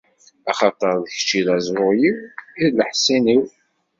Axaṭer 0.51 0.95
d 1.03 1.05
kečč 1.15 1.29
i 1.39 1.41
d 1.45 1.47
aẓru-iw, 1.55 2.19
i 2.63 2.65
d 2.71 2.73
leḥṣin-iw. 2.79 3.43